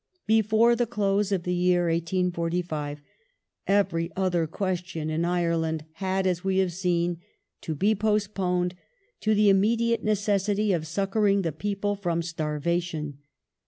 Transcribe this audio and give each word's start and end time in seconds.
Before 0.25 0.75
the 0.75 0.87
close 0.87 1.31
of 1.31 1.43
the 1.43 1.53
year 1.53 1.83
1845 1.83 3.03
every 3.67 4.09
other 4.15 4.47
question 4.47 5.11
in 5.11 5.23
Ire 5.23 5.51
The 5.51 5.57
land 5.59 5.85
had, 5.91 6.25
as 6.25 6.43
we 6.43 6.57
have 6.57 6.73
seen, 6.73 7.19
to 7.61 7.75
be 7.75 7.93
postponed 7.93 8.73
to 9.19 9.35
the 9.35 9.49
immediate 9.51 10.03
neces 10.03 10.49
^^^^^% 10.55 10.55
sity 10.55 10.75
of 10.75 10.87
succouring 10.87 11.43
the 11.43 11.51
people 11.51 11.95
from 11.95 12.23
starvation. 12.23 13.19